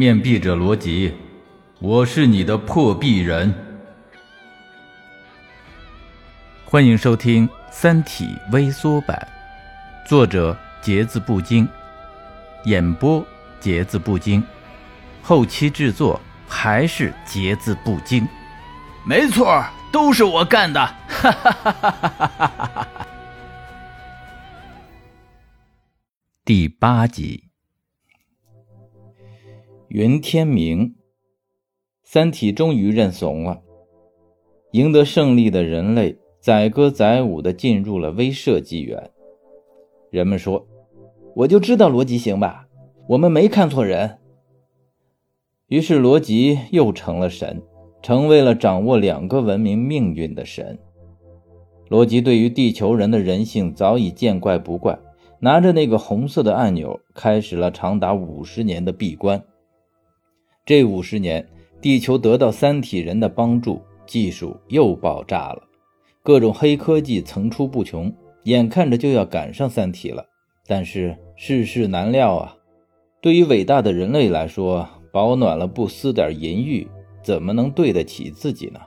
[0.00, 1.14] 面壁者罗辑，
[1.78, 3.52] 我是你的破壁人。
[6.64, 9.28] 欢迎收听《三体》微缩版，
[10.06, 11.68] 作者节字不精，
[12.64, 13.22] 演播
[13.60, 14.42] 节字不精，
[15.22, 18.26] 后期制作还是节字不精。
[19.04, 19.62] 没错，
[19.92, 20.80] 都是我干的！
[21.08, 22.88] 哈哈哈哈哈哈！
[26.46, 27.49] 第八集，
[29.92, 30.94] 云天明，
[32.04, 33.60] 三体终于认怂了，
[34.70, 39.10] 赢得胜利的人类载歌载舞的进入了威慑纪元。
[40.12, 40.64] 人们说
[41.34, 42.68] ：“我就知道罗辑行吧，
[43.08, 44.18] 我们没看错人。”
[45.66, 47.60] 于是罗辑又成了神。
[48.00, 50.78] 成为了掌握两个文明命运的神，
[51.88, 54.98] 罗辑对于地球人的人性早已见怪不怪，
[55.40, 59.44] 拿着那个红色的按钮，开始了长达五十年的闭关。
[60.64, 61.46] 这五十年，
[61.80, 65.62] 地球得到三体人的帮助，技术又爆炸了，
[66.22, 68.12] 各种黑科技层出不穷，
[68.44, 70.24] 眼看着就要赶上三体了。
[70.66, 72.56] 但是世事难料啊，
[73.20, 76.86] 对于伟大的人类来说，保暖了不思点淫欲。
[77.22, 78.80] 怎么能对得起自己呢？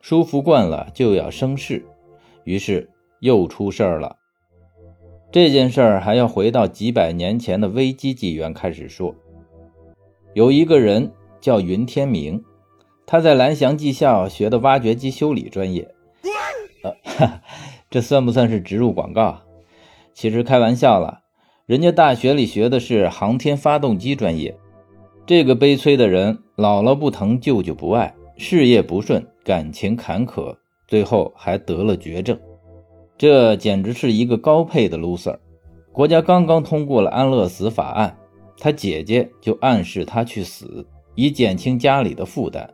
[0.00, 1.86] 舒服惯了就要生事，
[2.42, 4.16] 于是又出事儿了。
[5.30, 9.14] 这件事儿还要回到几百年前的危机纪元开始说。
[10.34, 12.42] 有一个人叫云天明，
[13.04, 15.94] 他在蓝翔技校学的挖掘机修理专业。
[16.82, 17.40] 呃，
[17.90, 19.40] 这算不算是植入广告？
[20.14, 21.20] 其实开玩笑了，
[21.66, 24.56] 人家大学里学的是航天发动机专业。
[25.26, 30.56] 这个悲催的人，姥姥不疼，舅舅不爱，事业不顺，感情坎坷，
[30.88, 32.38] 最后还得了绝症。
[33.18, 35.38] 这简直是一个高配的 loser。
[35.92, 38.16] 国家刚刚通过了安乐死法案，
[38.58, 42.68] 他姐姐就暗示他去死，以减轻家里的负担。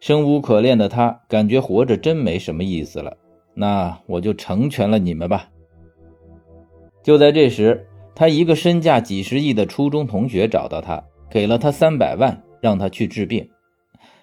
[0.00, 3.16] 生无可恋的他，感觉活着真没什么意思了。
[3.54, 5.48] 那我就成全了你们吧。
[7.02, 11.02] 就在这时，他一个身价几十亿的初中同学找到他。
[11.28, 13.50] 给了他三百万，让他去治病，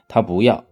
[0.08, 0.64] 他不要。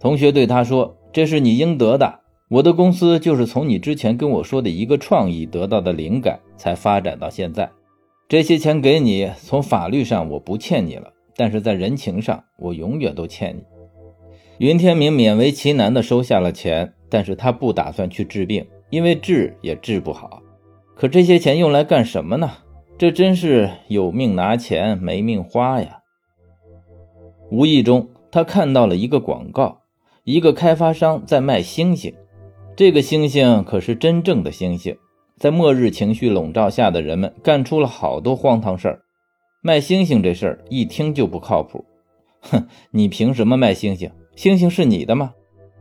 [0.00, 7.70] 同学对他说：“这是你应得的，我的公司就是从你之前跟我说的一个创意得到的灵感，才发展到现在。
[8.28, 13.62] 这些钱给你，从法律上我不欠你了，但是在人情上，我永远都欠你。”
[14.58, 20.42] 云天明勉为其难地收下了钱，但是他不打算去治病，因为治也治不好。
[20.96, 22.50] 可这些钱用来干什么呢？
[22.98, 25.98] 这真是有命拿钱，没命花呀！
[27.50, 29.82] 无意中，他看到了一个广告，
[30.24, 32.12] 一个开发商在卖星星。
[32.74, 34.96] 这个星星可是真正的星星。
[35.38, 39.00] 在末日情绪笼罩下的人们，干出了好多荒唐事儿。
[39.62, 41.84] 卖星星这事儿一听就不靠谱。
[42.40, 44.10] 哼，你凭什么卖星星？
[44.34, 45.34] 星星是你的吗？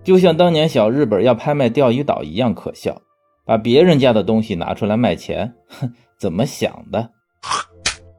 [0.03, 3.01] 就像当年小日本要拍卖钓鱼岛一样可笑，
[3.45, 5.93] 把别人家的东西拿出来卖钱，哼！
[6.17, 7.11] 怎么想的？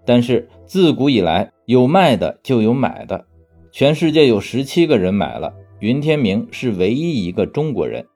[0.07, 3.27] 但是自古以来，有卖的就有买的。
[3.73, 8.07] 全世界有十七个人买了，云天明是唯一一个中国人。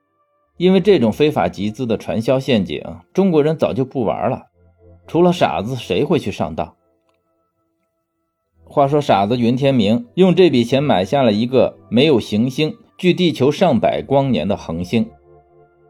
[0.61, 2.83] 因为这种非法集资的传销陷阱，
[3.13, 4.43] 中国人早就不玩了。
[5.07, 6.75] 除了傻子，谁会去上当？
[8.63, 15.09] 话说，傻子云天明用这笔钱买下了一个没有行星、距地球上百光年的恒星，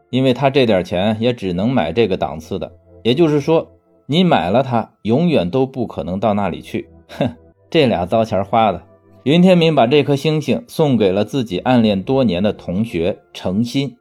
[0.08, 2.72] 因为他这点钱也只能买这个档次的。
[3.02, 3.68] 也就是说。
[4.06, 6.88] 你买了它，永远都不可能到那里去。
[7.08, 7.36] 哼，
[7.70, 8.82] 这俩糟钱花的。
[9.22, 13.96] 云天明把这颗星星送给了自己暗恋多年的同学程心，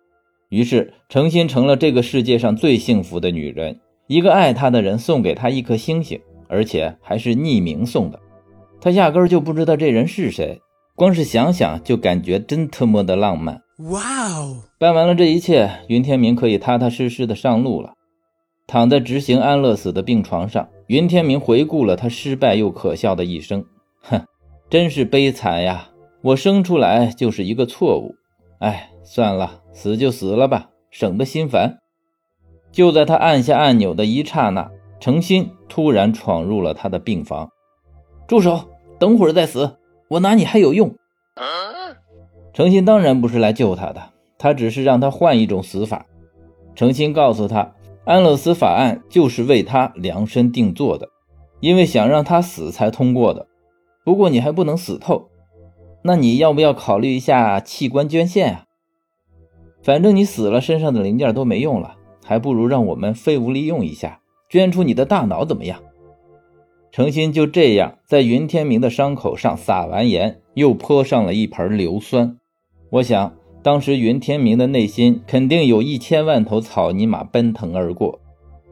[0.51, 3.79] 于是程心成了这个世界上最幸福的女人。
[4.07, 6.19] 一个爱她的人送给她一颗星星，
[6.49, 8.19] 而且还是匿名送的，
[8.81, 10.59] 她压根就不知道这人是谁。
[10.93, 13.61] 光是想想就感觉真特么的浪漫。
[13.89, 14.57] 哇哦！
[14.77, 17.93] 办完了这一切，云天明可以踏踏实实的上路了。
[18.67, 23.65] 躺在执行安乐死的病床上，云天明回顾了他失败又可笑的一生。
[24.01, 24.21] 哼，
[24.69, 25.89] 真是悲惨呀！
[26.21, 28.15] 我生出来就是一个错误。
[28.61, 31.79] 哎，算了，死就死了吧，省得心烦。
[32.71, 34.69] 就在他按下按钮的一刹那，
[34.99, 37.49] 程心突然闯入了他的病房。
[38.27, 38.69] 住手！
[38.99, 39.77] 等会儿再死，
[40.09, 40.95] 我拿你还有用。
[42.53, 46.05] 程心当然不是来救他的，他只是让他换一种死法。
[46.75, 47.73] 程心告诉他。
[48.03, 51.07] 安乐死法案就是为他量身定做的，
[51.59, 53.47] 因为想让他死才通过的。
[54.03, 55.29] 不过你还不能死透，
[56.03, 58.65] 那你要不要考虑一下器官捐献啊？
[59.83, 64.19] 反正你死了，身上的零件都没用了，还不如让我们废物利用一下，
[64.49, 65.79] 捐出你的大脑怎么样？
[66.91, 72.37] 程心就这样在云天明的伤口上撒完盐，又泼上了一盆硫酸。
[72.89, 73.33] 我想，
[73.63, 78.19] 当时云天明的内心肯定有一千万头草泥马奔腾而过。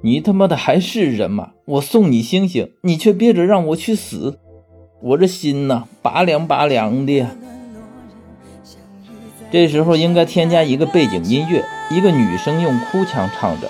[0.02, 1.52] 你他妈的还是人吗？
[1.66, 4.40] 我送你星星，你却憋着让我去死，
[5.02, 7.18] 我这心呐，拔凉拔凉的。
[7.18, 7.30] 呀。
[9.52, 13.70] 这时候应该添加一个背景音乐，一个女生用哭腔唱着。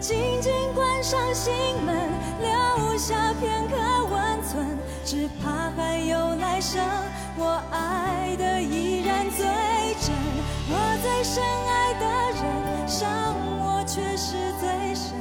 [0.00, 1.52] 静静关上心
[1.84, 1.94] 门，
[2.40, 3.76] 留下片刻
[4.10, 4.66] 温存，
[5.04, 6.82] 只怕还有来生，
[7.36, 9.46] 我爱的依然最
[10.68, 12.04] 我最深爱的
[12.40, 15.14] 人，伤我却是最深，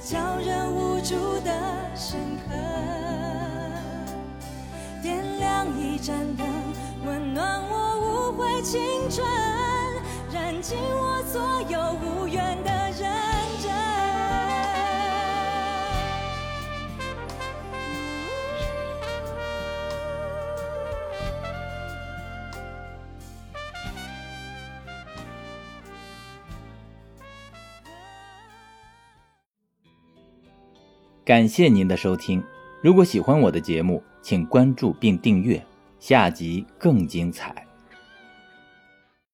[0.00, 1.50] 叫人无助的
[1.94, 2.54] 深刻。
[5.02, 6.46] 点亮一盏灯，
[7.04, 8.80] 温暖我无悔青
[9.10, 9.26] 春，
[10.32, 12.47] 燃尽我所有无怨
[31.28, 32.42] 感谢您的收听，
[32.80, 35.62] 如果喜欢我的节目，请关注并订阅，
[36.00, 37.67] 下集更精彩。